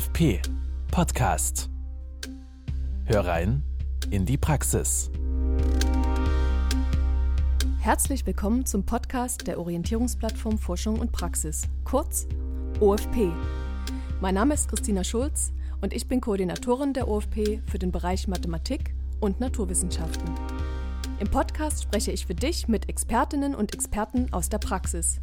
[0.00, 0.40] OFP
[0.90, 1.68] Podcast.
[3.04, 3.62] Hör rein
[4.08, 5.10] in die Praxis.
[7.80, 12.26] Herzlich willkommen zum Podcast der Orientierungsplattform Forschung und Praxis, kurz
[12.80, 13.30] OFP.
[14.22, 18.94] Mein Name ist Christina Schulz und ich bin Koordinatorin der OFP für den Bereich Mathematik
[19.20, 20.30] und Naturwissenschaften.
[21.18, 25.20] Im Podcast spreche ich für dich mit Expertinnen und Experten aus der Praxis.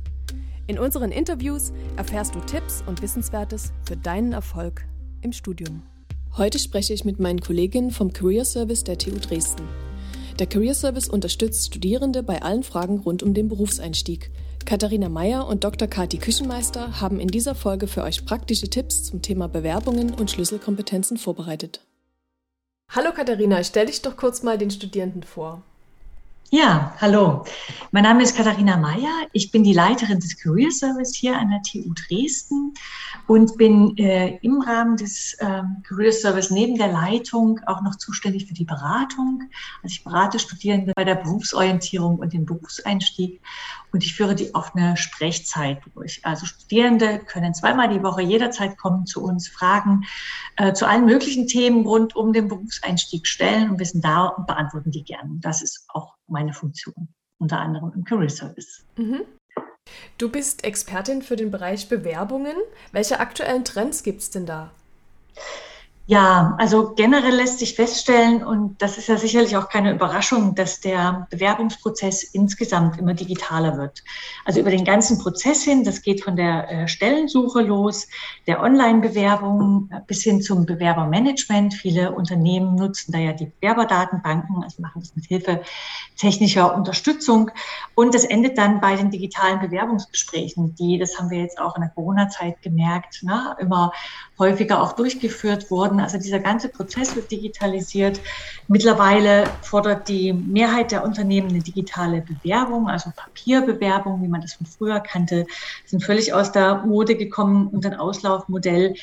[0.68, 4.86] In unseren Interviews erfährst du Tipps und Wissenswertes für deinen Erfolg
[5.22, 5.84] im Studium.
[6.36, 9.64] Heute spreche ich mit meinen Kolleginnen vom Career Service der TU Dresden.
[10.40, 14.30] Der Career Service unterstützt Studierende bei allen Fragen rund um den Berufseinstieg.
[14.66, 15.88] Katharina Meyer und Dr.
[15.88, 21.18] Kati Küchenmeister haben in dieser Folge für euch praktische Tipps zum Thema Bewerbungen und Schlüsselkompetenzen
[21.18, 21.80] vorbereitet.
[22.90, 25.64] Hallo Katharina, stell dich doch kurz mal den Studierenden vor.
[26.50, 27.44] Ja, hallo.
[27.92, 29.28] Mein Name ist Katharina Meyer.
[29.32, 32.74] Ich bin die Leiterin des Career Service hier an der TU Dresden
[33.28, 38.46] und bin äh, im Rahmen des äh, Career Service neben der Leitung auch noch zuständig
[38.46, 39.44] für die Beratung.
[39.82, 43.42] Also ich berate Studierende bei der Berufsorientierung und dem Berufseinstieg
[43.94, 46.20] und ich führe die offene Sprechzeit durch.
[46.26, 50.04] Also Studierende können zweimal die Woche jederzeit kommen zu uns, Fragen
[50.58, 54.46] äh, zu allen möglichen Themen rund um den Berufseinstieg stellen und wir sind da und
[54.46, 55.38] beantworten die gerne.
[55.40, 57.08] Das ist auch meine Funktion,
[57.40, 58.84] unter anderem im Career Service.
[58.98, 59.22] Mhm.
[60.18, 62.56] Du bist Expertin für den Bereich Bewerbungen.
[62.92, 64.72] Welche aktuellen Trends gibt es denn da?
[66.10, 70.80] Ja, also generell lässt sich feststellen, und das ist ja sicherlich auch keine Überraschung, dass
[70.80, 74.06] der Bewerbungsprozess insgesamt immer digitaler wird.
[74.46, 78.08] Also über den ganzen Prozess hin, das geht von der äh, Stellensuche los,
[78.48, 81.74] der Online-Bewerbung äh, bis hin zum Bewerbermanagement.
[81.74, 85.60] Viele Unternehmen nutzen da ja die Bewerberdatenbanken, also machen das mit Hilfe
[86.16, 87.52] technischer Unterstützung.
[87.96, 91.82] Und das endet dann bei den digitalen Bewerbungsgesprächen, die, das haben wir jetzt auch in
[91.82, 93.92] der Corona-Zeit gemerkt, na, immer
[94.40, 95.97] häufiger auch durchgeführt wurden.
[96.00, 98.20] Also dieser ganze Prozess wird digitalisiert.
[98.68, 104.68] Mittlerweile fordert die Mehrheit der Unternehmen eine digitale Bewerbung, also Papierbewerbung, wie man das von
[104.68, 105.46] früher kannte,
[105.86, 108.96] sind völlig aus der Mode gekommen und ein Auslaufmodell,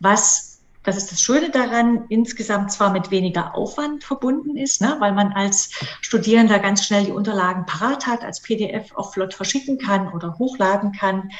[0.00, 0.56] was
[0.86, 5.32] das ist das Schöne daran, insgesamt zwar mit weniger Aufwand verbunden ist, ne, weil man
[5.32, 5.70] als
[6.00, 10.92] Studierender ganz schnell die Unterlagen parat hat, als PDF auch flott verschicken kann oder hochladen
[10.92, 11.30] kann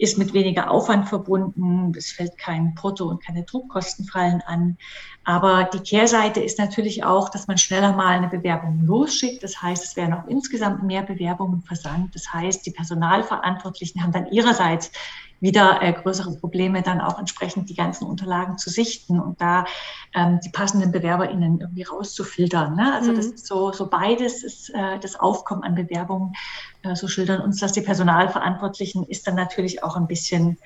[0.00, 1.92] ist mit weniger Aufwand verbunden.
[1.96, 4.78] Es fällt kein Porto und keine Druckkosten fallen an.
[5.24, 9.42] Aber die Kehrseite ist natürlich auch, dass man schneller mal eine Bewerbung losschickt.
[9.42, 12.14] Das heißt, es werden auch insgesamt mehr Bewerbungen versandt.
[12.14, 14.90] Das heißt, die Personalverantwortlichen haben dann ihrerseits
[15.40, 19.64] wieder äh, größere Probleme, dann auch entsprechend die ganzen Unterlagen zu sichten und da
[20.14, 22.76] ähm, die passenden BewerberInnen irgendwie rauszufiltern.
[22.76, 22.92] Ne?
[22.94, 23.16] Also mhm.
[23.16, 26.34] das ist so, so beides ist äh, das Aufkommen an Bewerbungen,
[26.82, 30.58] äh, so schildern uns das die Personalverantwortlichen, ist dann natürlich auch ein bisschen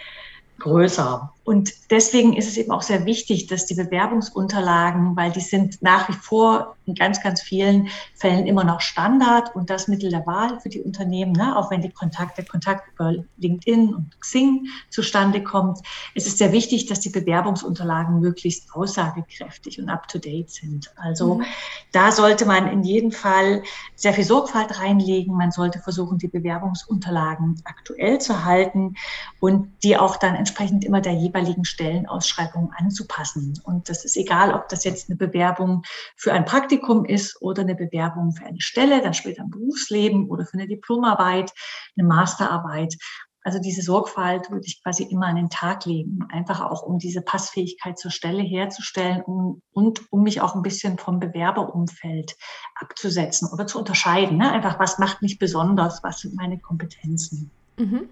[0.58, 1.30] größer.
[1.44, 6.08] Und deswegen ist es eben auch sehr wichtig, dass die Bewerbungsunterlagen, weil die sind nach
[6.08, 10.58] wie vor in ganz, ganz vielen Fällen immer noch Standard und das Mittel der Wahl
[10.60, 11.54] für die Unternehmen, ne?
[11.56, 15.80] auch wenn die Kontakt, der Kontakt über LinkedIn und Xing zustande kommt.
[16.14, 20.94] Es ist sehr wichtig, dass die Bewerbungsunterlagen möglichst aussagekräftig und up-to-date sind.
[20.96, 21.44] Also mhm.
[21.92, 23.62] da sollte man in jedem Fall
[23.96, 25.36] sehr viel Sorgfalt reinlegen.
[25.36, 28.94] Man sollte versuchen, die Bewerbungsunterlagen aktuell zu halten
[29.40, 33.58] und die auch dann entsprechend immer der jeweiligen Stellenausschreibung anzupassen.
[33.64, 35.84] Und das ist egal, ob das jetzt eine Bewerbung
[36.16, 40.44] für ein Praktikum ist oder eine Bewerbung für eine Stelle, dann später im Berufsleben oder
[40.44, 41.50] für eine Diplomarbeit,
[41.96, 42.94] eine Masterarbeit.
[43.42, 47.22] Also diese Sorgfalt würde ich quasi immer an den Tag legen, einfach auch um diese
[47.22, 52.36] Passfähigkeit zur Stelle herzustellen um, und um mich auch ein bisschen vom Bewerberumfeld
[52.74, 54.36] abzusetzen oder zu unterscheiden.
[54.36, 54.52] Ne?
[54.52, 57.50] Einfach, was macht mich besonders, was sind meine Kompetenzen.
[57.78, 58.10] Mhm.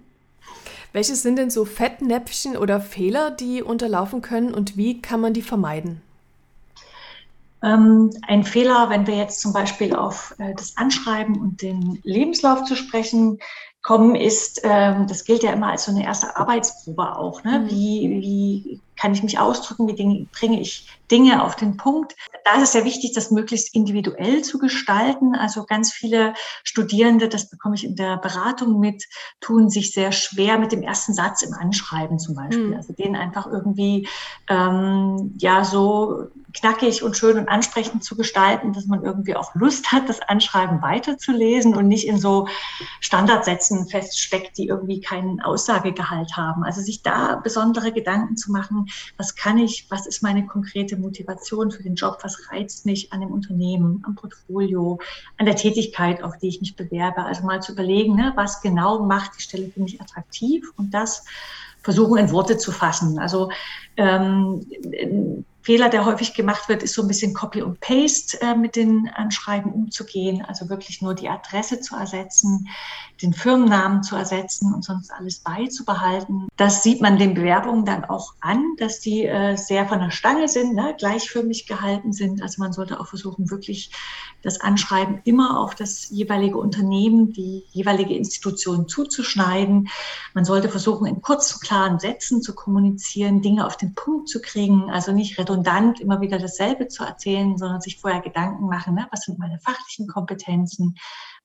[0.93, 5.41] Welche sind denn so Fettnäpfchen oder Fehler, die unterlaufen können und wie kann man die
[5.41, 6.01] vermeiden?
[7.63, 12.65] Ähm, ein Fehler, wenn wir jetzt zum Beispiel auf äh, das Anschreiben und den Lebenslauf
[12.65, 13.39] zu sprechen
[13.81, 17.43] kommen, ist, ähm, das gilt ja immer als so eine erste Arbeitsprobe auch.
[17.43, 17.59] Ne?
[17.59, 17.69] Mhm.
[17.69, 19.87] Wie, wie kann ich mich ausdrücken?
[19.87, 22.15] Wie bringe ich Dinge auf den Punkt?
[22.43, 25.35] Da ist es sehr wichtig, das möglichst individuell zu gestalten.
[25.35, 26.33] Also ganz viele
[26.63, 29.03] Studierende, das bekomme ich in der Beratung mit,
[29.39, 32.69] tun sich sehr schwer mit dem ersten Satz im Anschreiben zum Beispiel.
[32.69, 32.77] Mhm.
[32.77, 34.07] Also den einfach irgendwie
[34.49, 39.91] ähm, ja so knackig und schön und ansprechend zu gestalten, dass man irgendwie auch Lust
[39.91, 42.47] hat, das Anschreiben weiterzulesen und nicht in so
[43.01, 46.63] Standardsätzen feststeckt, die irgendwie keinen Aussagegehalt haben.
[46.63, 48.87] Also sich da besondere Gedanken zu machen,
[49.17, 53.21] was kann ich, was ist meine konkrete Motivation für den Job, was reizt mich an
[53.21, 54.99] dem Unternehmen, am Portfolio,
[55.37, 57.23] an der Tätigkeit, auf die ich mich bewerbe.
[57.23, 61.25] Also mal zu überlegen, ne, was genau macht die Stelle für mich attraktiv und das
[61.83, 63.19] versuchen in Worte zu fassen.
[63.19, 63.51] Also
[63.97, 64.65] ähm,
[65.63, 69.09] Fehler, der häufig gemacht wird, ist so ein bisschen Copy und Paste äh, mit den
[69.15, 72.67] Anschreiben umzugehen, also wirklich nur die Adresse zu ersetzen,
[73.21, 76.49] den Firmennamen zu ersetzen und sonst alles beizubehalten.
[76.57, 80.49] Das sieht man den Bewerbungen dann auch an, dass die äh, sehr von der Stange
[80.49, 82.41] sind, ne, gleichförmig gehalten sind.
[82.41, 83.91] Also man sollte auch versuchen, wirklich
[84.41, 89.87] das Anschreiben immer auf das jeweilige Unternehmen, die jeweilige Institution zuzuschneiden.
[90.33, 94.91] Man sollte versuchen, in kurzen, klaren Sätzen zu kommunizieren, Dinge auf den Punkt zu kriegen,
[94.91, 99.07] also nicht redundant immer wieder dasselbe zu erzählen, sondern sich vorher Gedanken machen, ne?
[99.11, 100.95] was sind meine fachlichen Kompetenzen,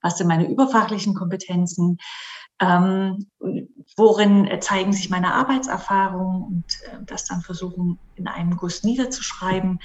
[0.01, 1.99] was sind meine überfachlichen Kompetenzen,
[2.61, 3.27] ähm,
[3.97, 9.81] worin zeigen sich meine Arbeitserfahrungen und äh, das dann versuchen in einem Guss niederzuschreiben.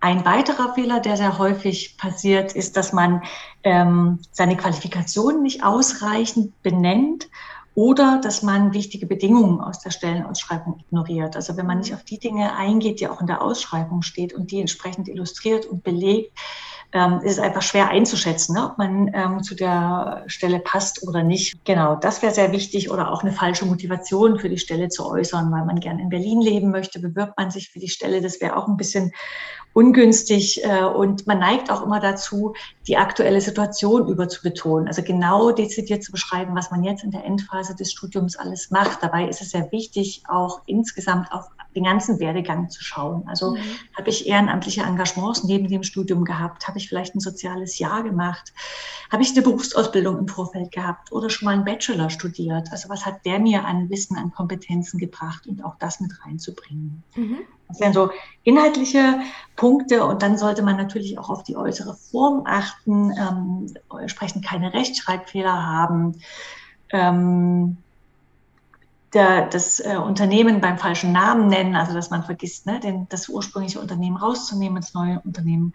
[0.00, 3.22] Ein weiterer Fehler, der sehr häufig passiert, ist, dass man
[3.62, 7.28] ähm, seine Qualifikationen nicht ausreichend benennt
[7.74, 11.36] oder dass man wichtige Bedingungen aus der Stellenausschreibung ignoriert.
[11.36, 14.50] Also wenn man nicht auf die Dinge eingeht, die auch in der Ausschreibung steht und
[14.50, 16.32] die entsprechend illustriert und belegt,
[16.94, 21.24] ähm, ist es einfach schwer einzuschätzen, ne, ob man ähm, zu der Stelle passt oder
[21.24, 21.64] nicht.
[21.64, 25.50] Genau, das wäre sehr wichtig oder auch eine falsche Motivation für die Stelle zu äußern,
[25.50, 28.20] weil man gern in Berlin leben möchte, bewirbt man sich für die Stelle.
[28.20, 29.12] Das wäre auch ein bisschen
[29.74, 32.54] ungünstig äh, und man neigt auch immer dazu,
[32.86, 34.88] die aktuelle Situation überzubetonen.
[34.88, 39.02] Also genau dezidiert zu beschreiben, was man jetzt in der Endphase des Studiums alles macht.
[39.02, 43.24] Dabei ist es sehr wichtig, auch insgesamt auf den ganzen Werdegang zu schauen.
[43.26, 43.58] Also mhm.
[43.96, 46.68] habe ich ehrenamtliche Engagements neben dem Studium gehabt?
[46.68, 48.52] Habe ich vielleicht ein soziales Jahr gemacht?
[49.14, 52.72] Habe ich eine Berufsausbildung im Vorfeld gehabt oder schon mal einen Bachelor studiert?
[52.72, 57.04] Also was hat der mir an Wissen, an Kompetenzen gebracht und auch das mit reinzubringen?
[57.14, 57.38] Mhm.
[57.68, 58.10] Das wären so
[58.42, 59.20] inhaltliche
[59.54, 64.74] Punkte und dann sollte man natürlich auch auf die äußere Form achten, ähm, entsprechend keine
[64.74, 66.20] Rechtschreibfehler haben.
[66.90, 67.76] Ähm,
[69.14, 73.28] der, das äh, Unternehmen beim falschen Namen nennen, also dass man vergisst, ne, den, das
[73.28, 75.72] ursprüngliche Unternehmen rauszunehmen, das neue Unternehmen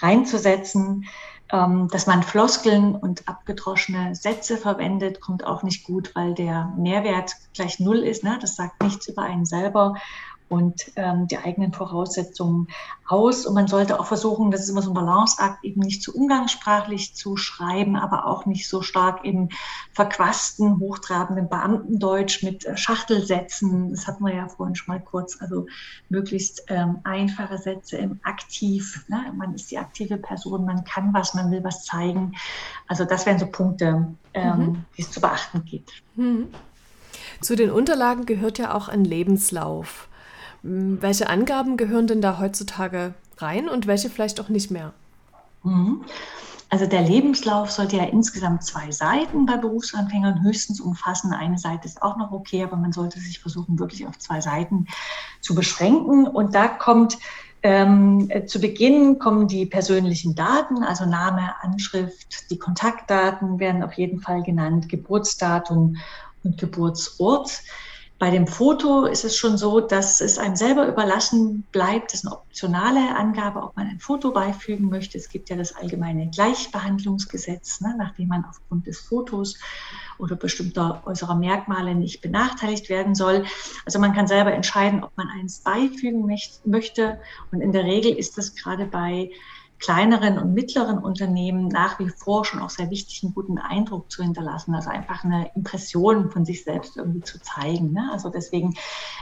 [0.00, 1.06] reinzusetzen.
[1.52, 7.36] Ähm, dass man Floskeln und abgedroschene Sätze verwendet, kommt auch nicht gut, weil der Mehrwert
[7.54, 8.24] gleich null ist.
[8.24, 8.36] Ne?
[8.40, 9.94] Das sagt nichts über einen selber
[10.48, 12.68] und ähm, die eigenen Voraussetzungen
[13.06, 13.46] aus.
[13.46, 17.14] Und man sollte auch versuchen, das ist immer so ein Balanceakt, eben nicht zu umgangssprachlich
[17.14, 19.48] zu schreiben, aber auch nicht so stark in
[19.92, 23.90] verquasten, hochtrabenden Beamtendeutsch mit äh, Schachtelsätzen.
[23.90, 25.40] Das hatten wir ja vorhin schon mal kurz.
[25.40, 25.66] Also
[26.08, 29.04] möglichst ähm, einfache Sätze im Aktiv.
[29.08, 29.32] Ne?
[29.36, 32.36] Man ist die aktive Person, man kann was, man will was zeigen.
[32.86, 34.84] Also das wären so Punkte, ähm, mhm.
[34.96, 35.90] die es zu beachten gibt.
[36.14, 36.48] Mhm.
[37.40, 40.08] Zu den Unterlagen gehört ja auch ein Lebenslauf.
[40.66, 44.92] Hm, welche Angaben gehören denn da heutzutage rein und welche vielleicht auch nicht mehr?
[45.62, 46.04] Mhm.
[46.68, 51.32] Also der Lebenslauf sollte ja insgesamt zwei Seiten bei Berufsanfängern höchstens umfassen.
[51.32, 54.88] Eine Seite ist auch noch okay, aber man sollte sich versuchen, wirklich auf zwei Seiten
[55.40, 56.26] zu beschränken.
[56.26, 57.18] Und da kommt
[57.62, 64.20] ähm, zu Beginn kommen die persönlichen Daten, also Name, Anschrift, die Kontaktdaten werden auf jeden
[64.20, 65.96] Fall genannt, Geburtsdatum
[66.42, 67.62] und Geburtsort.
[68.18, 72.12] Bei dem Foto ist es schon so, dass es einem selber überlassen bleibt.
[72.12, 75.18] Das ist eine optionale Angabe, ob man ein Foto beifügen möchte.
[75.18, 79.58] Es gibt ja das allgemeine Gleichbehandlungsgesetz, ne, nachdem man aufgrund des Fotos
[80.18, 83.44] oder bestimmter äußerer Merkmale nicht benachteiligt werden soll.
[83.84, 86.26] Also man kann selber entscheiden, ob man eins beifügen
[86.64, 87.20] möchte.
[87.52, 89.30] Und in der Regel ist das gerade bei
[89.78, 94.22] kleineren und mittleren Unternehmen nach wie vor schon auch sehr wichtig, einen guten Eindruck zu
[94.22, 97.92] hinterlassen, also einfach eine Impression von sich selbst irgendwie zu zeigen.
[97.92, 98.08] Ne?
[98.10, 98.74] Also deswegen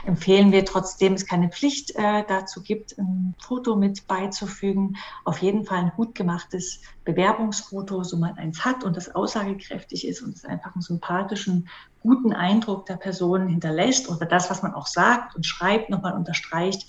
[0.05, 4.95] empfehlen wir trotzdem, es keine Pflicht äh, dazu gibt, ein Foto mit beizufügen,
[5.25, 10.21] auf jeden Fall ein gut gemachtes Bewerbungsfoto, so man eins hat und das aussagekräftig ist
[10.21, 11.67] und es einfach einen sympathischen,
[12.01, 16.87] guten Eindruck der Person hinterlässt oder das, was man auch sagt und schreibt, nochmal unterstreicht,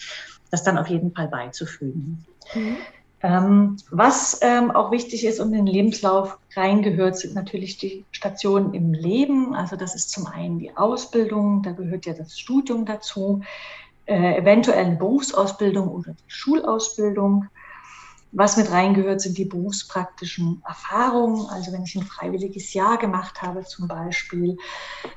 [0.50, 2.25] das dann auf jeden Fall beizufügen.
[2.54, 2.76] Mhm.
[3.26, 8.73] Ähm, was ähm, auch wichtig ist und in den Lebenslauf reingehört, sind natürlich die Stationen
[8.73, 9.52] im Leben.
[9.52, 13.40] Also das ist zum einen die Ausbildung, da gehört ja das Studium dazu,
[14.04, 17.47] äh, eventuell eine Berufsausbildung oder die Schulausbildung.
[18.30, 21.47] Was mit reingehört, sind die berufspraktischen Erfahrungen.
[21.47, 24.56] Also wenn ich ein freiwilliges Jahr gemacht habe, zum Beispiel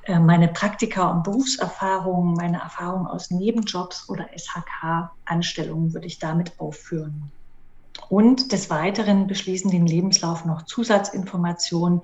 [0.06, 7.32] äh, meine Praktika und Berufserfahrungen, meine Erfahrungen aus Nebenjobs oder SHK-Anstellungen würde ich damit aufführen.
[8.10, 12.01] Und des Weiteren beschließen den Lebenslauf noch Zusatzinformationen,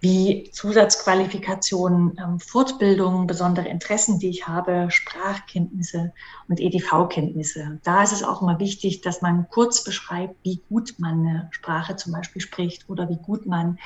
[0.00, 6.12] wie Zusatzqualifikationen, ähm, Fortbildungen, besondere Interessen, die ich habe, Sprachkenntnisse
[6.48, 7.80] und EDV-Kenntnisse.
[7.84, 11.96] Da ist es auch immer wichtig, dass man kurz beschreibt, wie gut man eine Sprache
[11.96, 13.78] zum Beispiel spricht oder wie gut man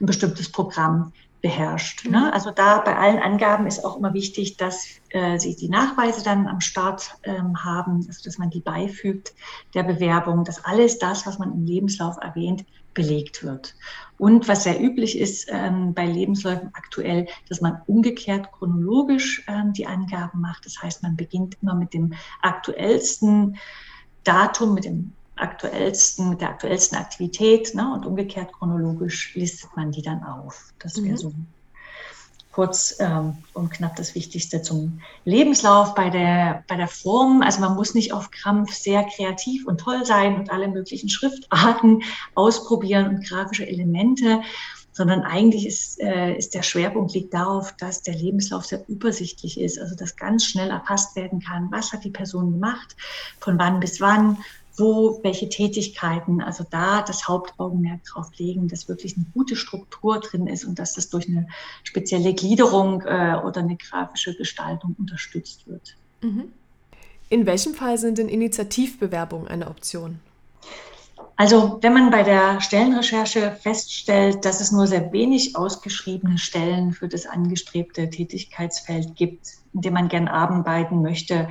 [0.00, 1.12] ein bestimmtes Programm
[1.44, 2.08] beherrscht.
[2.08, 2.32] Ne?
[2.32, 6.46] Also da bei allen Angaben ist auch immer wichtig, dass äh, Sie die Nachweise dann
[6.46, 9.34] am Start ähm, haben, also dass man die beifügt
[9.74, 13.74] der Bewerbung, dass alles das, was man im Lebenslauf erwähnt, belegt wird.
[14.16, 19.86] Und was sehr üblich ist ähm, bei Lebensläufen aktuell, dass man umgekehrt chronologisch ähm, die
[19.86, 20.64] Angaben macht.
[20.64, 23.58] Das heißt, man beginnt immer mit dem aktuellsten
[24.22, 27.92] Datum, mit dem aktuellsten, mit der aktuellsten Aktivität ne?
[27.92, 30.72] und umgekehrt chronologisch listet man die dann auf.
[30.78, 31.16] Das wäre mhm.
[31.16, 31.32] so
[32.54, 37.42] kurz ähm, und knapp das Wichtigste zum Lebenslauf bei der, bei der Form.
[37.42, 42.04] Also man muss nicht auf Krampf sehr kreativ und toll sein und alle möglichen Schriftarten
[42.36, 44.40] ausprobieren und grafische Elemente,
[44.92, 49.80] sondern eigentlich ist, äh, ist der Schwerpunkt liegt darauf, dass der Lebenslauf sehr übersichtlich ist,
[49.80, 52.94] also dass ganz schnell erfasst werden kann, was hat die Person gemacht,
[53.40, 54.38] von wann bis wann,
[54.76, 60.46] wo welche Tätigkeiten, also da das Hauptaugenmerk drauf legen, dass wirklich eine gute Struktur drin
[60.46, 61.46] ist und dass das durch eine
[61.82, 65.96] spezielle Gliederung äh, oder eine grafische Gestaltung unterstützt wird.
[66.22, 66.52] Mhm.
[67.28, 70.20] In welchem Fall sind denn Initiativbewerbungen eine Option?
[71.36, 77.08] Also wenn man bei der Stellenrecherche feststellt, dass es nur sehr wenig ausgeschriebene Stellen für
[77.08, 81.48] das angestrebte Tätigkeitsfeld gibt, in dem man gern arbeiten möchte,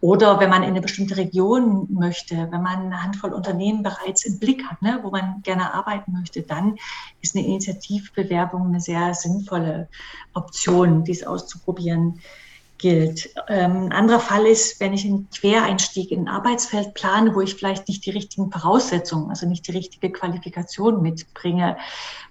[0.00, 4.38] oder wenn man in eine bestimmte Region möchte, wenn man eine Handvoll Unternehmen bereits im
[4.38, 6.76] Blick hat, ne, wo man gerne arbeiten möchte, dann
[7.20, 9.88] ist eine Initiativbewerbung eine sehr sinnvolle
[10.34, 12.20] Option, dies auszuprobieren
[12.80, 13.30] gilt.
[13.48, 17.54] Ähm, ein anderer Fall ist, wenn ich einen Quereinstieg in ein Arbeitsfeld plane, wo ich
[17.54, 21.76] vielleicht nicht die richtigen Voraussetzungen, also nicht die richtige Qualifikation mitbringe,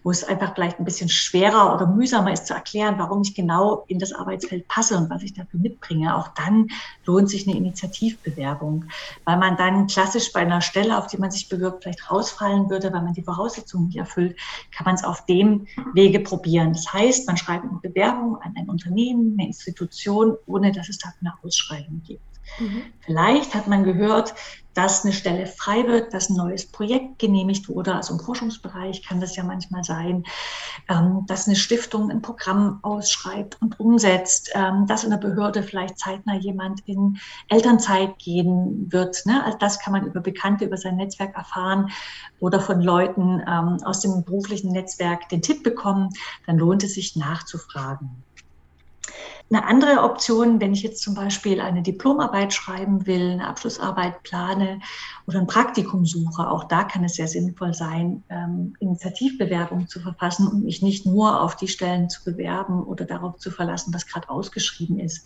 [0.04, 3.84] wo es einfach vielleicht ein bisschen schwerer oder mühsamer ist zu erklären, warum ich genau
[3.88, 6.16] in das Arbeitsfeld passe und was ich dafür mitbringe.
[6.16, 6.70] Auch dann
[7.06, 8.86] lohnt sich eine Initiativbewerbung,
[9.26, 12.92] weil man dann klassisch bei einer Stelle, auf die man sich bewirbt, vielleicht rausfallen würde,
[12.94, 14.38] weil man die Voraussetzungen nicht erfüllt,
[14.76, 16.74] kann man es auf dem Wege probieren.
[16.74, 21.20] Das heißt, man schreibt eine Bewerbung an ein Unternehmen, eine Institution, ohne dass es dafür
[21.22, 22.22] eine Ausschreibung gibt.
[22.60, 22.84] Mhm.
[23.02, 24.34] Vielleicht hat man gehört,
[24.76, 27.96] dass eine Stelle frei wird, dass ein neues Projekt genehmigt wurde.
[27.96, 30.24] Also im Forschungsbereich kann das ja manchmal sein,
[30.88, 36.00] ähm, dass eine Stiftung ein Programm ausschreibt und umsetzt, ähm, dass in der Behörde vielleicht
[36.00, 37.18] zeitnah jemand in
[37.50, 39.24] Elternzeit gehen wird.
[39.28, 41.92] Also das kann man über Bekannte, über sein Netzwerk erfahren
[42.40, 46.10] oder von Leuten ähm, aus dem beruflichen Netzwerk den Tipp bekommen.
[46.46, 48.24] Dann lohnt es sich nachzufragen.
[49.52, 54.80] Eine andere Option, wenn ich jetzt zum Beispiel eine Diplomarbeit schreiben will, eine Abschlussarbeit plane
[55.26, 60.48] oder ein Praktikum suche, auch da kann es sehr sinnvoll sein, ähm, Initiativbewerbungen zu verfassen
[60.48, 64.30] und mich nicht nur auf die Stellen zu bewerben oder darauf zu verlassen, was gerade
[64.30, 65.26] ausgeschrieben ist.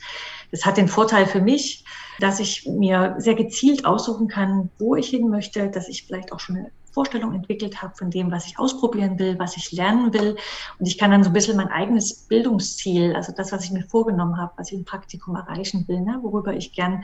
[0.52, 1.84] Das hat den Vorteil für mich,
[2.20, 6.40] dass ich mir sehr gezielt aussuchen kann, wo ich hin möchte, dass ich vielleicht auch
[6.40, 10.38] schon eine Vorstellung entwickelt habe von dem, was ich ausprobieren will, was ich lernen will.
[10.80, 13.84] Und ich kann dann so ein bisschen mein eigenes Bildungsziel, also das, was ich mir
[13.84, 17.04] vorgenommen habe, was ich im Praktikum erreichen will, ne, worüber ich gern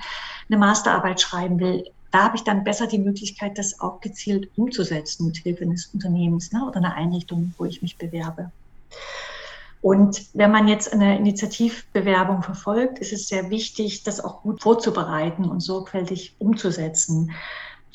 [0.49, 5.27] eine Masterarbeit schreiben will, da habe ich dann besser die Möglichkeit, das auch gezielt umzusetzen
[5.27, 8.51] mit Hilfe eines Unternehmens ne, oder einer Einrichtung, wo ich mich bewerbe.
[9.81, 15.45] Und wenn man jetzt eine Initiativbewerbung verfolgt, ist es sehr wichtig, das auch gut vorzubereiten
[15.45, 17.31] und sorgfältig umzusetzen.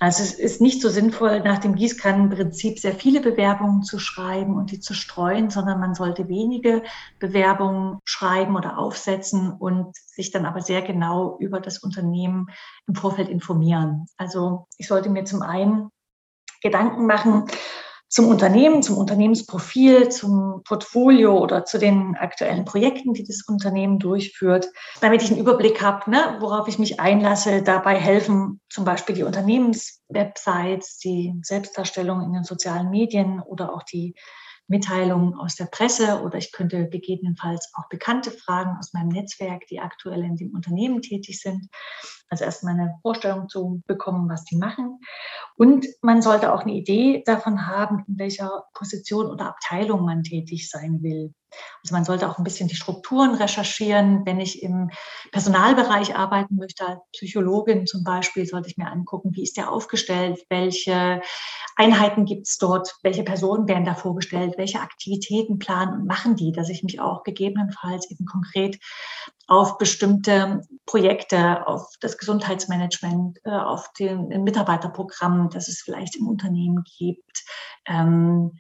[0.00, 4.72] Also es ist nicht so sinnvoll, nach dem Gießkannenprinzip sehr viele Bewerbungen zu schreiben und
[4.72, 6.82] die zu streuen, sondern man sollte wenige
[7.20, 12.48] Bewerbungen schreiben oder aufsetzen und sich dann aber sehr genau über das Unternehmen
[12.88, 14.06] im Vorfeld informieren.
[14.16, 15.90] Also ich sollte mir zum einen
[16.60, 17.46] Gedanken machen,
[18.14, 24.68] zum Unternehmen, zum Unternehmensprofil, zum Portfolio oder zu den aktuellen Projekten, die das Unternehmen durchführt,
[25.00, 27.62] damit ich einen Überblick habe, ne, worauf ich mich einlasse.
[27.62, 34.14] Dabei helfen zum Beispiel die Unternehmenswebsites, die Selbstdarstellung in den sozialen Medien oder auch die
[34.66, 39.80] Mitteilungen aus der Presse oder ich könnte gegebenenfalls auch Bekannte fragen aus meinem Netzwerk, die
[39.80, 41.68] aktuell in dem Unternehmen tätig sind.
[42.28, 45.00] Also erstmal eine Vorstellung zu bekommen, was die machen.
[45.56, 50.71] Und man sollte auch eine Idee davon haben, in welcher Position oder Abteilung man tätig
[50.71, 51.35] sein will.
[51.82, 54.25] Also man sollte auch ein bisschen die Strukturen recherchieren.
[54.25, 54.90] Wenn ich im
[55.32, 60.40] Personalbereich arbeiten möchte, als Psychologin zum Beispiel, sollte ich mir angucken, wie ist der aufgestellt,
[60.49, 61.20] welche
[61.76, 66.52] Einheiten gibt es dort, welche Personen werden da vorgestellt, welche Aktivitäten planen und machen die,
[66.52, 68.78] dass ich mich auch gegebenenfalls eben konkret
[69.46, 76.84] auf bestimmte Projekte, auf das Gesundheitsmanagement, äh, auf den Mitarbeiterprogramm, das es vielleicht im Unternehmen
[76.99, 77.44] gibt,
[77.87, 78.58] ähm,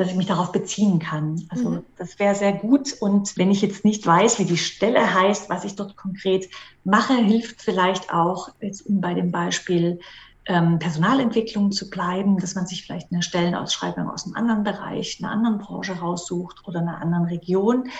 [0.00, 1.44] dass ich mich darauf beziehen kann.
[1.50, 1.82] Also mhm.
[1.98, 2.94] das wäre sehr gut.
[3.00, 6.48] Und wenn ich jetzt nicht weiß, wie die Stelle heißt, was ich dort konkret
[6.84, 10.00] mache, hilft vielleicht auch, jetzt um bei dem Beispiel
[10.46, 15.32] ähm, Personalentwicklung zu bleiben, dass man sich vielleicht eine Stellenausschreibung aus einem anderen Bereich, einer
[15.32, 17.90] anderen Branche raussucht oder einer anderen Region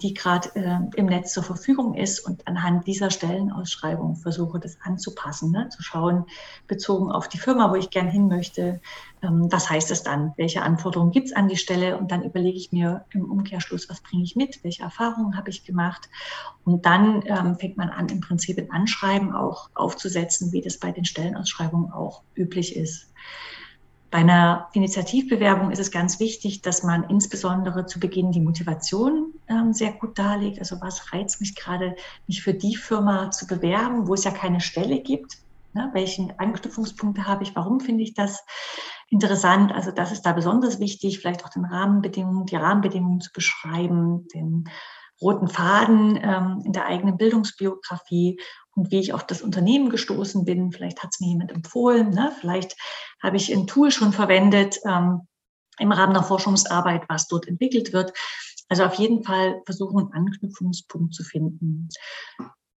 [0.00, 5.50] die gerade äh, im Netz zur Verfügung ist und anhand dieser Stellenausschreibung versuche, das anzupassen,
[5.50, 5.68] ne?
[5.68, 6.26] zu schauen,
[6.68, 8.80] bezogen auf die Firma, wo ich gern hin möchte,
[9.20, 11.98] ähm, was heißt das dann, welche Anforderungen gibt es an die Stelle?
[11.98, 15.64] Und dann überlege ich mir im Umkehrschluss, was bringe ich mit, welche Erfahrungen habe ich
[15.64, 16.08] gemacht?
[16.64, 20.92] Und dann ähm, fängt man an, im Prinzip ein Anschreiben auch aufzusetzen, wie das bei
[20.92, 23.08] den Stellenausschreibungen auch üblich ist.
[24.10, 29.74] Bei einer Initiativbewerbung ist es ganz wichtig, dass man insbesondere zu Beginn die Motivation ähm,
[29.74, 30.60] sehr gut darlegt.
[30.60, 31.94] Also was reizt mich gerade,
[32.26, 35.36] mich für die Firma zu bewerben, wo es ja keine Stelle gibt?
[35.74, 35.90] Ne?
[35.92, 37.54] Welchen Anknüpfungspunkte habe ich?
[37.54, 38.42] Warum finde ich das
[39.10, 39.72] interessant?
[39.72, 44.70] Also das ist da besonders wichtig, vielleicht auch den Rahmenbedingungen, die Rahmenbedingungen zu beschreiben, den
[45.20, 48.40] roten Faden ähm, in der eigenen Bildungsbiografie
[48.78, 50.72] und wie ich auf das Unternehmen gestoßen bin.
[50.72, 52.32] Vielleicht hat es mir jemand empfohlen, ne?
[52.40, 52.76] vielleicht
[53.22, 55.22] habe ich ein Tool schon verwendet ähm,
[55.78, 58.12] im Rahmen der Forschungsarbeit, was dort entwickelt wird.
[58.68, 61.88] Also auf jeden Fall versuchen, einen Anknüpfungspunkt zu finden.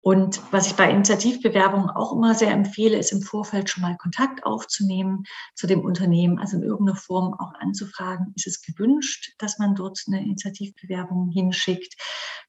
[0.03, 4.43] Und was ich bei Initiativbewerbungen auch immer sehr empfehle, ist im Vorfeld schon mal Kontakt
[4.43, 9.75] aufzunehmen zu dem Unternehmen, also in irgendeiner Form auch anzufragen, ist es gewünscht, dass man
[9.75, 11.93] dort eine Initiativbewerbung hinschickt?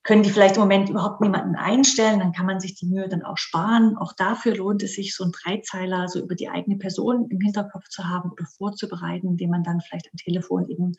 [0.05, 2.19] Können die vielleicht im Moment überhaupt niemanden einstellen?
[2.19, 3.97] Dann kann man sich die Mühe dann auch sparen.
[3.97, 7.89] Auch dafür lohnt es sich, so einen Dreizeiler so über die eigene Person im Hinterkopf
[7.89, 10.97] zu haben oder vorzubereiten, den man dann vielleicht am Telefon eben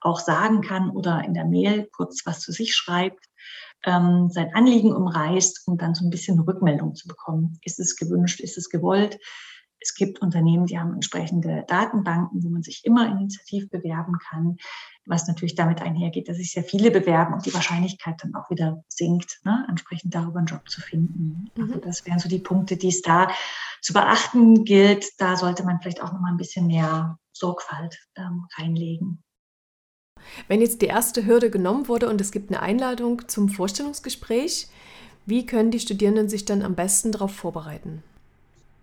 [0.00, 3.28] auch sagen kann oder in der Mail kurz was zu sich schreibt
[3.84, 7.58] ähm, sein Anliegen umreißt, um dann so ein bisschen Rückmeldung zu bekommen.
[7.64, 8.40] Ist es gewünscht?
[8.40, 9.18] Ist es gewollt?
[9.80, 14.56] Es gibt Unternehmen, die haben entsprechende Datenbanken, wo man sich immer initiativ bewerben kann,
[15.08, 18.84] was natürlich damit einhergeht, dass sich sehr viele bewerben und die Wahrscheinlichkeit dann auch wieder
[18.88, 21.50] sinkt, ne, entsprechend darüber einen Job zu finden.
[21.58, 21.80] Also mhm.
[21.80, 23.28] das wären so die Punkte, die es da
[23.80, 25.06] zu beachten gilt.
[25.18, 29.22] Da sollte man vielleicht auch noch mal ein bisschen mehr Sorgfalt ähm, reinlegen.
[30.46, 34.68] Wenn jetzt die erste Hürde genommen wurde und es gibt eine Einladung zum Vorstellungsgespräch,
[35.26, 38.02] wie können die Studierenden sich dann am besten darauf vorbereiten?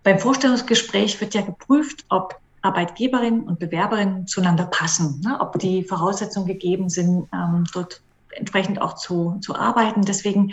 [0.02, 5.38] Beim Vorstellungsgespräch wird ja geprüft, ob Arbeitgeberinnen und Bewerberinnen zueinander passen, ne?
[5.40, 8.02] ob die Voraussetzungen gegeben sind, ähm, dort
[8.36, 10.02] entsprechend auch zu, zu arbeiten.
[10.02, 10.52] Deswegen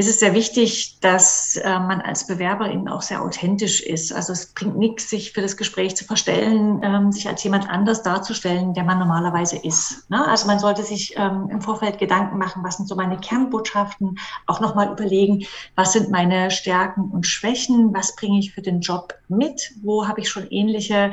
[0.00, 4.14] ist es sehr wichtig, dass äh, man als Bewerberin auch sehr authentisch ist.
[4.14, 8.02] Also es bringt nichts, sich für das Gespräch zu verstellen, ähm, sich als jemand anders
[8.02, 10.08] darzustellen, der man normalerweise ist.
[10.08, 10.26] Ne?
[10.26, 14.60] Also man sollte sich ähm, im Vorfeld Gedanken machen, was sind so meine Kernbotschaften, auch
[14.60, 19.72] nochmal überlegen, was sind meine Stärken und Schwächen, was bringe ich für den Job mit,
[19.82, 21.12] wo habe ich schon ähnliche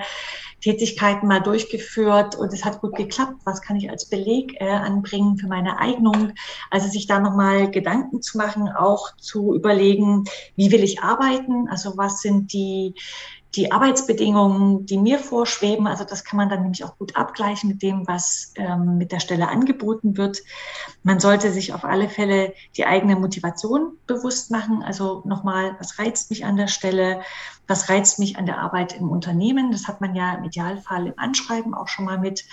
[0.67, 3.35] Tätigkeiten mal durchgeführt und es hat gut geklappt.
[3.45, 6.33] Was kann ich als Beleg äh, anbringen für meine Eignung?
[6.69, 10.25] Also sich da nochmal Gedanken zu machen, auch zu überlegen,
[10.57, 11.69] wie will ich arbeiten?
[11.69, 12.95] Also was sind die
[13.55, 15.87] die Arbeitsbedingungen, die mir vorschweben.
[15.87, 19.19] Also das kann man dann nämlich auch gut abgleichen mit dem, was ähm, mit der
[19.19, 20.39] Stelle angeboten wird.
[21.01, 24.83] Man sollte sich auf alle Fälle die eigene Motivation bewusst machen.
[24.83, 27.21] Also nochmal, was reizt mich an der Stelle?
[27.67, 29.71] Was reizt mich an der Arbeit im Unternehmen?
[29.71, 32.45] Das hat man ja im Idealfall im Anschreiben auch schon mal mit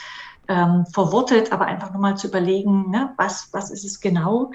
[0.48, 4.50] ähm, verwortet, aber einfach nochmal zu überlegen, ne, was, was ist es genau.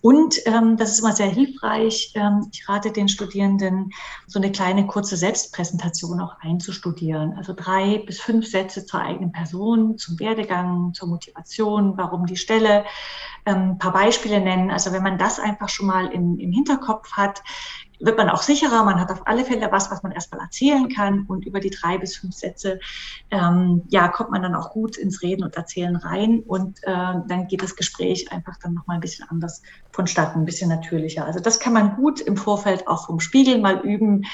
[0.00, 2.12] Und ähm, das ist immer sehr hilfreich.
[2.14, 3.90] Ähm, ich rate den Studierenden,
[4.26, 7.34] so eine kleine kurze Selbstpräsentation auch einzustudieren.
[7.36, 12.84] Also drei bis fünf Sätze zur eigenen Person, zum Werdegang, zur Motivation, warum die Stelle,
[13.46, 14.70] ähm, ein paar Beispiele nennen.
[14.70, 17.42] Also wenn man das einfach schon mal im, im Hinterkopf hat,
[18.00, 18.84] wird man auch sicherer.
[18.84, 21.24] Man hat auf alle Fälle was, was man erstmal erzählen kann.
[21.26, 22.80] Und über die drei bis fünf Sätze,
[23.30, 26.42] ähm, ja, kommt man dann auch gut ins Reden und Erzählen rein.
[26.46, 30.68] Und äh, dann geht das Gespräch einfach dann nochmal ein bisschen anders vonstatten, ein bisschen
[30.68, 31.24] natürlicher.
[31.24, 34.24] Also das kann man gut im Vorfeld auch vom Spiegel mal üben.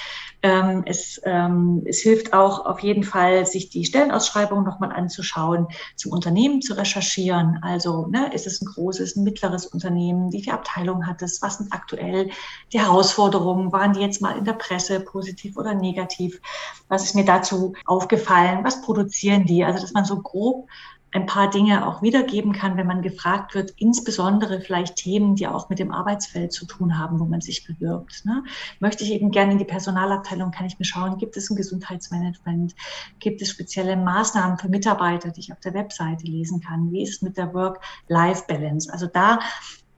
[0.43, 6.13] Ähm, es, ähm, es hilft auch auf jeden Fall, sich die Stellenausschreibung nochmal anzuschauen, zum
[6.13, 7.61] Unternehmen zu recherchieren.
[7.63, 10.33] Also ne, ist es ein großes, ein mittleres Unternehmen?
[10.33, 11.41] Wie viele Abteilungen hat es?
[11.41, 12.29] Was sind aktuell
[12.75, 13.54] die Herausforderungen?
[13.55, 16.41] Äußerungen, waren die jetzt mal in der Presse positiv oder negativ?
[16.89, 18.65] Was ist mir dazu aufgefallen?
[18.65, 19.65] Was produzieren die?
[19.65, 20.69] Also, dass man so grob
[21.13, 25.69] ein paar Dinge auch wiedergeben kann, wenn man gefragt wird, insbesondere vielleicht Themen, die auch
[25.69, 28.25] mit dem Arbeitsfeld zu tun haben, wo man sich bewirbt.
[28.25, 28.43] Ne?
[28.81, 32.75] Möchte ich eben gerne in die Personalabteilung, kann ich mir schauen, gibt es ein Gesundheitsmanagement,
[33.21, 37.11] gibt es spezielle Maßnahmen für Mitarbeiter, die ich auf der Webseite lesen kann, wie ist
[37.11, 38.93] es mit der Work-Life-Balance.
[38.93, 39.39] Also da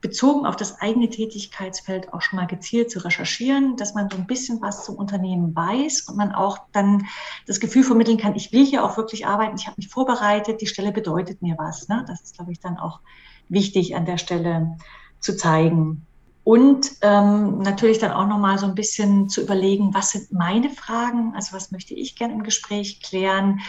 [0.01, 4.27] bezogen auf das eigene Tätigkeitsfeld auch schon mal gezielt zu recherchieren, dass man so ein
[4.27, 7.07] bisschen was zum Unternehmen weiß und man auch dann
[7.47, 10.67] das Gefühl vermitteln kann, ich will hier auch wirklich arbeiten, ich habe mich vorbereitet, die
[10.67, 11.89] Stelle bedeutet mir was.
[11.89, 12.05] Ne?
[12.07, 13.01] Das ist, glaube ich, dann auch
[13.49, 14.77] wichtig an der Stelle
[15.21, 16.07] zu zeigen.
[16.45, 21.33] Und ähm, natürlich dann auch nochmal so ein bisschen zu überlegen, was sind meine Fragen,
[21.35, 23.61] also was möchte ich gerne im Gespräch klären,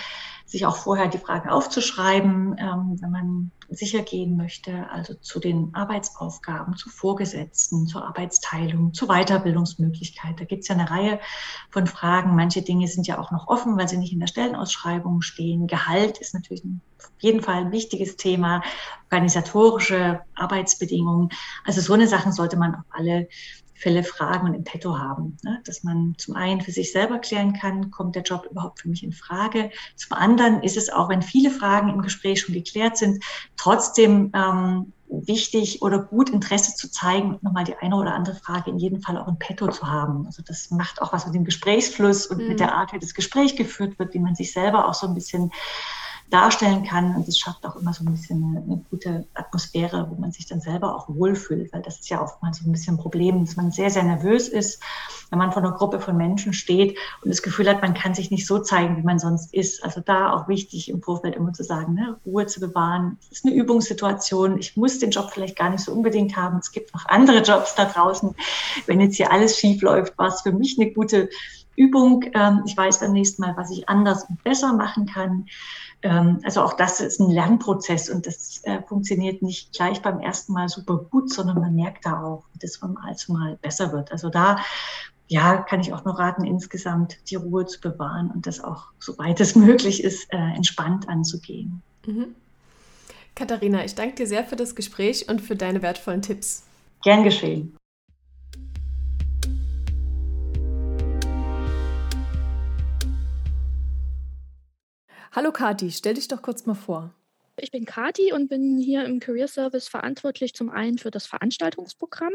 [0.48, 5.76] sich auch vorher die Fragen aufzuschreiben, ähm, wenn man sicher gehen möchte, also zu den
[5.76, 10.40] Arbeitsaufgaben, zu Vorgesetzten, zur Arbeitsteilung, zur Weiterbildungsmöglichkeit.
[10.40, 11.20] Da gibt es ja eine Reihe
[11.70, 12.36] von Fragen.
[12.36, 15.68] Manche Dinge sind ja auch noch offen, weil sie nicht in der Stellenausschreibung stehen.
[15.68, 18.64] Gehalt ist natürlich auf jeden Fall ein wichtiges Thema,
[19.12, 21.30] organisatorische Arbeitsbedingungen.
[21.66, 23.28] Also so eine Sachen sollte man auf alle
[23.78, 25.38] Fälle fragen und im Petto haben.
[25.44, 25.62] Ne?
[25.66, 29.04] Dass man zum einen für sich selber klären kann, kommt der Job überhaupt für mich
[29.04, 29.70] in Frage.
[29.96, 33.24] Zum anderen ist es auch, wenn viele Fragen im Gespräch schon geklärt sind,
[33.56, 38.72] trotzdem ähm, wichtig oder gut Interesse zu zeigen und nochmal die eine oder andere Frage
[38.72, 40.26] in jedem Fall auch im Petto zu haben.
[40.26, 42.50] Also das macht auch was mit dem Gesprächsfluss und mhm.
[42.50, 45.14] mit der Art, wie das Gespräch geführt wird, wie man sich selber auch so ein
[45.14, 45.52] bisschen
[46.30, 47.16] darstellen kann.
[47.16, 50.46] Und das schafft auch immer so ein bisschen eine, eine, gute Atmosphäre, wo man sich
[50.46, 53.56] dann selber auch wohlfühlt, weil das ist ja oftmals so ein bisschen ein Problem, dass
[53.56, 54.82] man sehr, sehr nervös ist,
[55.30, 58.30] wenn man vor einer Gruppe von Menschen steht und das Gefühl hat, man kann sich
[58.30, 59.84] nicht so zeigen, wie man sonst ist.
[59.84, 63.18] Also da auch wichtig im Vorfeld immer zu sagen, ne, Ruhe zu bewahren.
[63.32, 64.58] Es ist eine Übungssituation.
[64.58, 66.58] Ich muss den Job vielleicht gar nicht so unbedingt haben.
[66.58, 68.36] Es gibt noch andere Jobs da draußen.
[68.86, 71.30] Wenn jetzt hier alles schief läuft, war es für mich eine gute
[71.78, 72.26] Übung.
[72.34, 75.46] Ähm, ich weiß beim nächsten Mal, was ich anders und besser machen kann.
[76.04, 80.54] Ähm, also auch das ist ein Lernprozess und das äh, funktioniert nicht gleich beim ersten
[80.54, 83.92] Mal super gut, sondern man merkt da auch, dass es von Mal zu Mal besser
[83.92, 84.12] wird.
[84.12, 84.58] Also da
[85.28, 89.40] ja, kann ich auch nur raten, insgesamt die Ruhe zu bewahren und das auch, soweit
[89.42, 91.82] es möglich ist, äh, entspannt anzugehen.
[92.06, 92.36] Mhm.
[93.36, 96.64] Katharina, ich danke dir sehr für das Gespräch und für deine wertvollen Tipps.
[97.04, 97.76] Gern geschehen.
[105.38, 107.14] Hallo Kati, stell dich doch kurz mal vor.
[107.58, 112.34] Ich bin Kati und bin hier im Career Service verantwortlich zum einen für das Veranstaltungsprogramm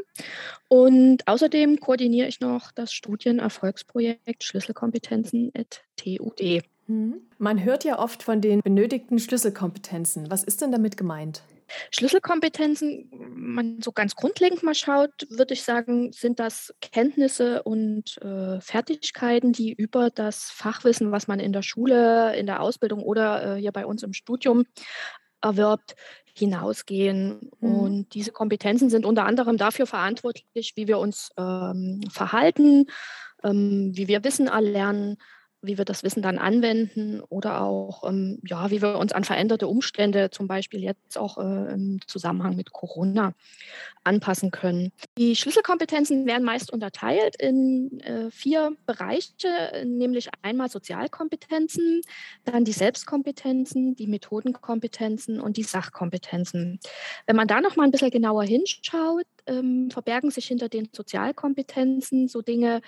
[0.69, 6.63] und außerdem koordiniere ich noch das Studienerfolgsprojekt Schlüsselkompetenzen at TUD.
[6.87, 7.23] Mhm.
[7.39, 10.31] Man hört ja oft von den benötigten Schlüsselkompetenzen.
[10.31, 11.43] Was ist denn damit gemeint?
[11.91, 18.61] Schlüsselkompetenzen, man so ganz grundlegend mal schaut, würde ich sagen, sind das Kenntnisse und äh,
[18.61, 23.61] Fertigkeiten, die über das Fachwissen, was man in der Schule, in der Ausbildung oder äh,
[23.61, 24.65] hier bei uns im Studium
[25.41, 25.97] erwirbt,
[26.35, 27.51] hinausgehen.
[27.61, 27.75] Mhm.
[27.75, 32.87] Und diese Kompetenzen sind unter anderem dafür verantwortlich, wie wir uns ähm, verhalten,
[33.43, 35.19] ähm, wie wir Wissen erlernen,
[35.63, 39.69] wie wir das Wissen dann anwenden oder auch, ähm, ja, wie wir uns an veränderte
[39.69, 43.33] Umstände, zum Beispiel jetzt auch äh, im Zusammenhang mit Corona,
[44.05, 44.93] anpassen können.
[45.17, 52.03] Die Schlüsselkompetenzen werden meist unterteilt in äh, vier Bereiche, nämlich einmal Sozialkompetenzen,
[52.45, 56.81] dann die Selbstkompetenzen, die Methodenkompetenzen und die Sachkompetenzen.
[57.27, 62.29] Wenn man da noch mal ein bisschen genauer hinschaut, ähm, verbergen sich hinter den Sozialkompetenzen
[62.29, 62.81] so Dinge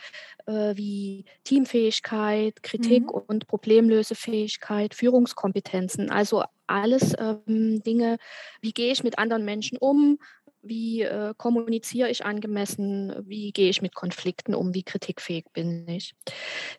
[0.46, 3.22] äh, wie Teamfähigkeit, Kritik mhm.
[3.26, 6.10] und Problemlösefähigkeit, Führungskompetenzen.
[6.10, 8.18] Also alles ähm, Dinge,
[8.60, 10.18] wie gehe ich mit anderen Menschen um,
[10.64, 16.14] wie äh, kommuniziere ich angemessen, wie gehe ich mit Konflikten um, wie kritikfähig bin ich.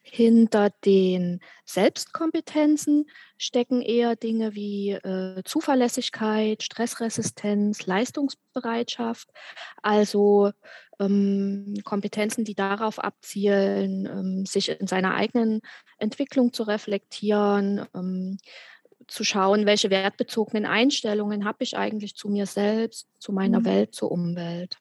[0.01, 3.05] Hinter den Selbstkompetenzen
[3.37, 9.29] stecken eher Dinge wie äh, Zuverlässigkeit, Stressresistenz, Leistungsbereitschaft,
[9.81, 10.51] also
[10.99, 15.61] ähm, Kompetenzen, die darauf abzielen, ähm, sich in seiner eigenen
[15.97, 18.37] Entwicklung zu reflektieren, ähm,
[19.07, 23.65] zu schauen, welche wertbezogenen Einstellungen habe ich eigentlich zu mir selbst, zu meiner mhm.
[23.65, 24.77] Welt, zur Umwelt.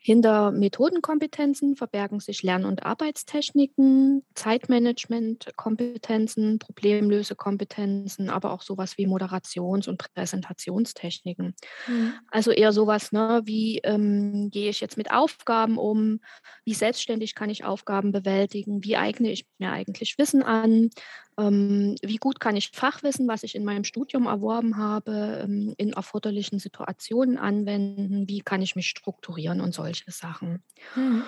[0.00, 9.98] Hinter Methodenkompetenzen verbergen sich Lern- und Arbeitstechniken, Zeitmanagement-Kompetenzen, Problemlösekompetenzen, aber auch sowas wie Moderations- und
[9.98, 11.54] Präsentationstechniken.
[11.86, 12.14] Mhm.
[12.30, 16.18] Also eher sowas, ne, wie ähm, gehe ich jetzt mit Aufgaben um,
[16.64, 20.90] wie selbstständig kann ich Aufgaben bewältigen, wie eigne ich mir eigentlich Wissen an,
[21.36, 26.58] wie gut kann ich Fachwissen, was ich in meinem Studium erworben habe, ähm, in erforderlichen
[26.58, 30.62] Situationen anwenden, wie kann ich mich strukturieren und solche Sachen.
[30.94, 31.24] Mhm.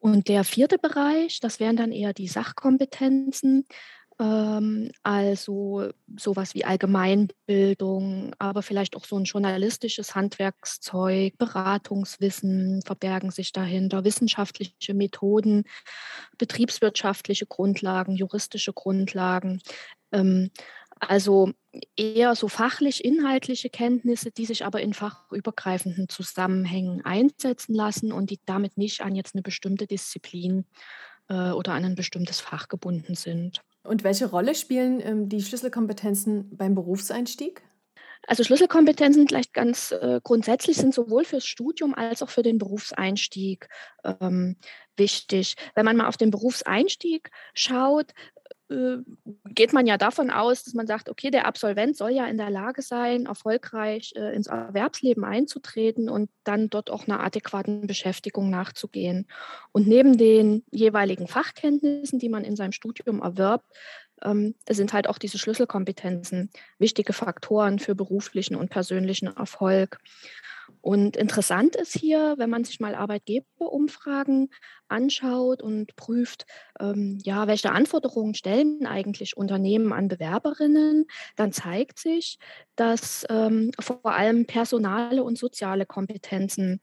[0.00, 3.66] Und der vierte Bereich, das wären dann eher die Sachkompetenzen.
[4.20, 13.52] Ähm, also sowas wie Allgemeinbildung, aber vielleicht auch so ein journalistisches Handwerkszeug, Beratungswissen verbergen sich
[13.52, 15.64] dahinter, wissenschaftliche Methoden,
[16.38, 19.60] betriebswirtschaftliche Grundlagen, juristische Grundlagen.
[20.12, 20.50] Ähm,
[21.00, 21.52] Also
[21.96, 28.76] eher so fachlich-inhaltliche Kenntnisse, die sich aber in fachübergreifenden Zusammenhängen einsetzen lassen und die damit
[28.78, 30.66] nicht an jetzt eine bestimmte Disziplin
[31.28, 33.62] äh, oder an ein bestimmtes Fach gebunden sind.
[33.88, 37.62] Und welche Rolle spielen ähm, die Schlüsselkompetenzen beim Berufseinstieg?
[38.26, 43.68] Also Schlüsselkompetenzen gleich ganz äh, grundsätzlich sind sowohl fürs Studium als auch für den Berufseinstieg
[44.04, 44.56] ähm,
[44.96, 45.54] wichtig.
[45.74, 48.12] Wenn man mal auf den Berufseinstieg schaut,
[48.70, 48.98] äh,
[49.50, 52.50] geht man ja davon aus, dass man sagt, okay, der Absolvent soll ja in der
[52.50, 59.26] Lage sein, erfolgreich äh, ins Erwerbsleben einzutreten und dann dort auch einer adäquaten Beschäftigung nachzugehen.
[59.72, 63.66] Und neben den jeweiligen Fachkenntnissen, die man in seinem Studium erwirbt,
[64.22, 69.98] ähm, sind halt auch diese Schlüsselkompetenzen wichtige Faktoren für beruflichen und persönlichen Erfolg.
[70.80, 74.50] Und interessant ist hier, wenn man sich mal Arbeitgeberumfragen
[74.88, 76.46] anschaut und prüft,
[76.80, 82.38] ähm, ja, welche Anforderungen stellen eigentlich Unternehmen an Bewerberinnen, dann zeigt sich,
[82.76, 86.80] dass ähm, vor allem personale und soziale Kompetenzen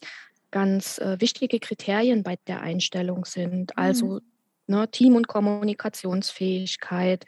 [0.52, 3.78] ganz äh, wichtige Kriterien bei der Einstellung sind.
[3.78, 4.22] Also mhm.
[4.68, 7.26] Ne, Team- und Kommunikationsfähigkeit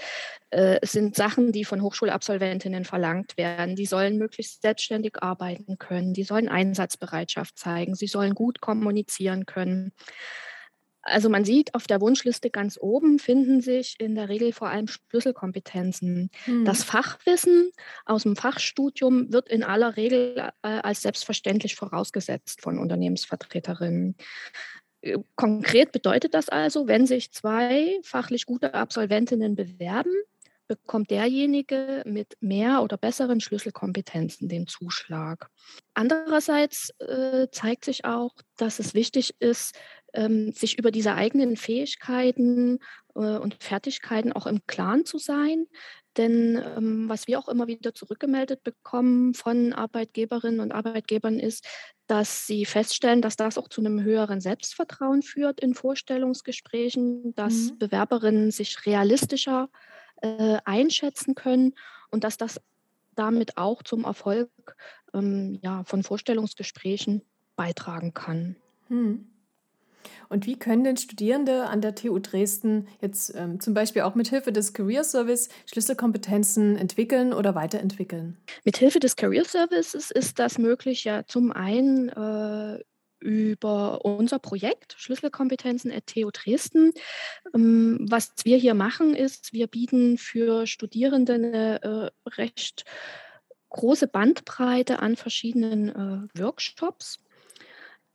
[0.50, 3.76] äh, sind Sachen, die von Hochschulabsolventinnen verlangt werden.
[3.76, 9.92] Die sollen möglichst selbstständig arbeiten können, die sollen Einsatzbereitschaft zeigen, sie sollen gut kommunizieren können.
[11.08, 14.88] Also man sieht auf der Wunschliste ganz oben finden sich in der Regel vor allem
[14.88, 16.30] Schlüsselkompetenzen.
[16.44, 16.66] Hm.
[16.66, 17.72] Das Fachwissen
[18.06, 24.16] aus dem Fachstudium wird in aller Regel äh, als selbstverständlich vorausgesetzt von Unternehmensvertreterinnen.
[25.08, 30.14] Äh, konkret bedeutet das also, wenn sich zwei fachlich gute Absolventinnen bewerben,
[30.68, 35.50] bekommt derjenige mit mehr oder besseren Schlüsselkompetenzen den Zuschlag.
[35.94, 39.78] Andererseits äh, zeigt sich auch, dass es wichtig ist,
[40.14, 42.80] ähm, sich über diese eigenen Fähigkeiten
[43.16, 45.68] äh, und Fertigkeiten auch im Klaren zu sein.
[46.18, 51.66] Denn ähm, was wir auch immer wieder zurückgemeldet bekommen von Arbeitgeberinnen und Arbeitgebern ist,
[52.08, 57.78] dass sie feststellen, dass das auch zu einem höheren Selbstvertrauen führt in Vorstellungsgesprächen, dass mhm.
[57.78, 59.70] Bewerberinnen sich realistischer
[60.22, 61.76] äh, einschätzen können
[62.10, 62.60] und dass das
[63.16, 64.50] damit auch zum Erfolg
[65.14, 67.22] ähm, ja, von Vorstellungsgesprächen
[67.56, 68.56] beitragen kann.
[68.90, 69.28] Mhm.
[70.30, 74.30] Und wie können denn Studierende an der TU Dresden jetzt ähm, zum Beispiel auch mit
[74.30, 78.38] Hilfe des Career Service Schlüsselkompetenzen entwickeln oder weiterentwickeln?
[78.64, 82.80] Mit Hilfe des Career Services ist das möglich ja zum einen äh,
[83.20, 86.92] über unser Projekt Schlüsselkompetenzen at TU Dresden.
[87.54, 92.86] Ähm, was wir hier machen, ist, wir bieten für Studierende eine äh, recht
[93.70, 97.20] große Bandbreite an verschiedenen äh, Workshops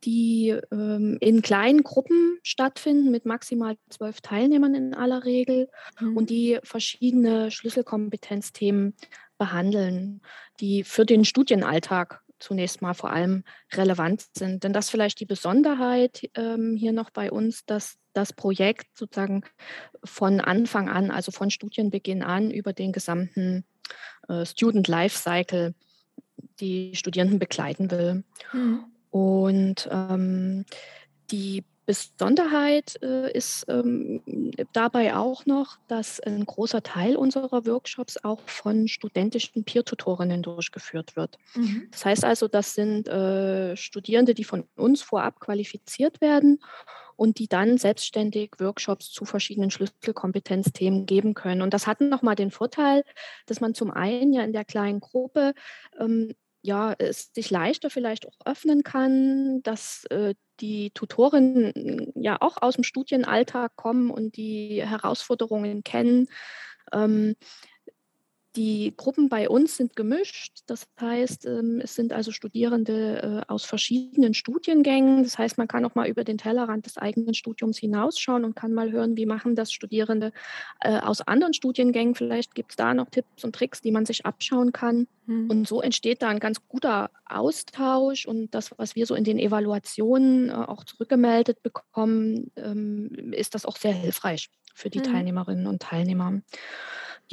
[0.03, 6.17] die ähm, in kleinen Gruppen stattfinden mit maximal zwölf Teilnehmern in aller Regel mhm.
[6.17, 8.95] und die verschiedene Schlüsselkompetenzthemen
[9.37, 10.21] behandeln,
[10.59, 14.63] die für den Studienalltag zunächst mal vor allem relevant sind.
[14.63, 19.43] Denn das ist vielleicht die Besonderheit ähm, hier noch bei uns, dass das Projekt sozusagen
[20.03, 23.65] von Anfang an, also von Studienbeginn an über den gesamten
[24.27, 25.73] äh, Student Life Cycle
[26.59, 28.23] die Studierenden begleiten will.
[28.51, 28.85] Mhm.
[29.13, 30.65] Und ähm,
[31.29, 34.23] die Besonderheit äh, ist ähm,
[34.71, 41.37] dabei auch noch, dass ein großer Teil unserer Workshops auch von studentischen Peer-Tutorinnen durchgeführt wird.
[41.53, 41.89] Mhm.
[41.91, 46.59] Das heißt also, das sind äh, Studierende, die von uns vorab qualifiziert werden
[47.15, 51.61] und die dann selbstständig Workshops zu verschiedenen Schlüsselkompetenzthemen geben können.
[51.61, 53.03] Und das hat nochmal den Vorteil,
[53.45, 55.53] dass man zum einen ja in der kleinen Gruppe
[55.99, 62.61] ähm, ja, es sich leichter vielleicht auch öffnen kann, dass äh, die Tutorinnen ja auch
[62.61, 66.27] aus dem Studienalltag kommen und die Herausforderungen kennen.
[66.93, 67.35] Ähm,
[68.55, 70.59] die Gruppen bei uns sind gemischt.
[70.67, 75.23] Das heißt, ähm, es sind also Studierende äh, aus verschiedenen Studiengängen.
[75.23, 78.73] Das heißt, man kann auch mal über den Tellerrand des eigenen Studiums hinausschauen und kann
[78.73, 80.31] mal hören, wie machen das Studierende
[80.81, 82.15] äh, aus anderen Studiengängen.
[82.15, 85.07] Vielleicht gibt es da noch Tipps und Tricks, die man sich abschauen kann.
[85.25, 85.49] Mhm.
[85.49, 88.27] Und so entsteht da ein ganz guter Austausch.
[88.27, 93.65] Und das, was wir so in den Evaluationen äh, auch zurückgemeldet bekommen, ähm, ist das
[93.65, 95.03] auch sehr hilfreich für die mhm.
[95.03, 96.41] Teilnehmerinnen und Teilnehmer.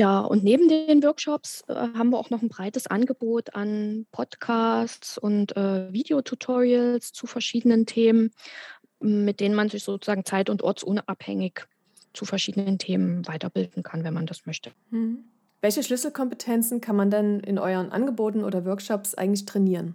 [0.00, 5.18] Ja, und neben den Workshops äh, haben wir auch noch ein breites Angebot an Podcasts
[5.18, 8.30] und äh, Videotutorials zu verschiedenen Themen,
[9.00, 11.66] mit denen man sich sozusagen zeit- und ortsunabhängig
[12.14, 14.70] zu verschiedenen Themen weiterbilden kann, wenn man das möchte.
[14.88, 15.24] Mhm.
[15.60, 19.92] Welche Schlüsselkompetenzen kann man denn in euren Angeboten oder Workshops eigentlich trainieren?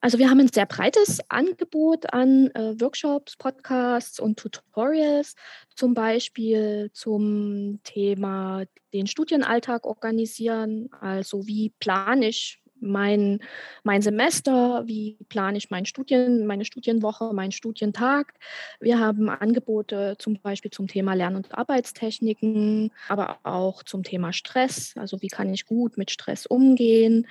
[0.00, 5.34] Also wir haben ein sehr breites Angebot an äh, Workshops, Podcasts und Tutorials,
[5.74, 10.88] zum Beispiel zum Thema den Studienalltag organisieren.
[11.00, 13.40] Also wie plane ich mein,
[13.82, 18.34] mein Semester, wie plane ich mein Studien, meine Studienwoche, meinen Studientag.
[18.80, 24.94] Wir haben Angebote zum Beispiel zum Thema Lern- und Arbeitstechniken, aber auch zum Thema Stress,
[24.96, 27.26] also wie kann ich gut mit Stress umgehen.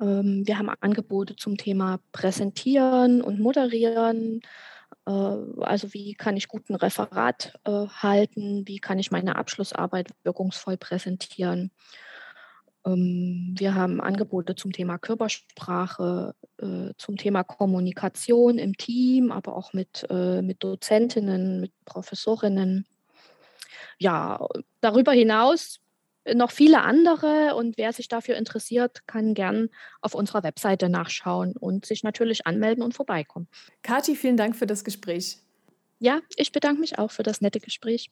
[0.00, 4.40] Ähm, wir haben Angebote zum Thema Präsentieren und Moderieren.
[5.06, 10.10] Äh, also wie kann ich gut ein Referat äh, halten, wie kann ich meine Abschlussarbeit
[10.24, 11.70] wirkungsvoll präsentieren.
[12.84, 19.72] Ähm, wir haben Angebote zum Thema Körpersprache, äh, zum Thema Kommunikation im Team, aber auch
[19.72, 22.86] mit, äh, mit Dozentinnen, mit Professorinnen.
[23.98, 24.46] Ja,
[24.80, 25.78] darüber hinaus
[26.34, 29.68] noch viele andere und wer sich dafür interessiert, kann gern
[30.00, 33.48] auf unserer Webseite nachschauen und sich natürlich anmelden und vorbeikommen.
[33.82, 35.38] Kathi, vielen Dank für das Gespräch.
[35.98, 38.10] Ja, ich bedanke mich auch für das nette Gespräch.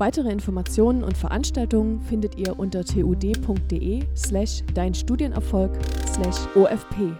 [0.00, 5.72] Weitere Informationen und Veranstaltungen findet ihr unter tud.de slash dein Studienerfolg
[6.06, 7.12] slash OFP.